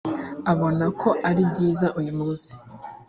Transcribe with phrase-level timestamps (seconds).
[0.51, 2.51] abona ko ari byiza uyu munsi